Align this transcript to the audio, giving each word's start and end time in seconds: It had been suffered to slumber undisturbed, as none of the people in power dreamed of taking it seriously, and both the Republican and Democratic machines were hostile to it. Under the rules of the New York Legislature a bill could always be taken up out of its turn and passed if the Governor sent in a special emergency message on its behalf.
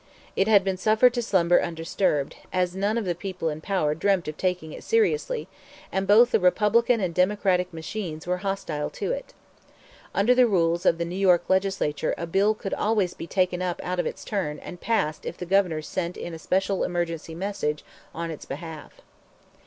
It 0.35 0.47
had 0.47 0.63
been 0.63 0.77
suffered 0.77 1.13
to 1.13 1.21
slumber 1.21 1.61
undisturbed, 1.61 2.35
as 2.51 2.75
none 2.75 2.97
of 2.97 3.05
the 3.05 3.13
people 3.13 3.49
in 3.49 3.61
power 3.61 3.93
dreamed 3.93 4.27
of 4.27 4.35
taking 4.35 4.73
it 4.73 4.83
seriously, 4.83 5.47
and 5.91 6.07
both 6.07 6.31
the 6.31 6.39
Republican 6.39 6.99
and 6.99 7.13
Democratic 7.13 7.71
machines 7.71 8.25
were 8.25 8.37
hostile 8.37 8.89
to 8.89 9.11
it. 9.11 9.35
Under 10.15 10.33
the 10.33 10.47
rules 10.47 10.87
of 10.87 10.97
the 10.97 11.05
New 11.05 11.15
York 11.15 11.43
Legislature 11.49 12.15
a 12.17 12.25
bill 12.25 12.55
could 12.55 12.73
always 12.73 13.13
be 13.13 13.27
taken 13.27 13.61
up 13.61 13.79
out 13.83 13.99
of 13.99 14.07
its 14.07 14.25
turn 14.25 14.57
and 14.57 14.81
passed 14.81 15.23
if 15.23 15.37
the 15.37 15.45
Governor 15.45 15.83
sent 15.83 16.17
in 16.17 16.33
a 16.33 16.39
special 16.39 16.83
emergency 16.83 17.35
message 17.35 17.83
on 18.11 18.31
its 18.31 18.45
behalf. 18.45 19.01